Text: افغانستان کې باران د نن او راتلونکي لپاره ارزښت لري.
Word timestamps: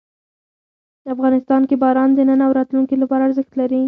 افغانستان 1.13 1.61
کې 1.69 1.75
باران 1.83 2.09
د 2.13 2.19
نن 2.29 2.39
او 2.45 2.51
راتلونکي 2.59 2.95
لپاره 2.99 3.21
ارزښت 3.27 3.53
لري. 3.59 3.79